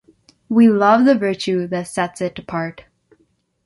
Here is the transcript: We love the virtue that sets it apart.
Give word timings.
We 0.49 0.67
love 0.67 1.05
the 1.05 1.13
virtue 1.13 1.67
that 1.67 1.87
sets 1.87 2.21
it 2.21 2.39
apart. 2.39 2.85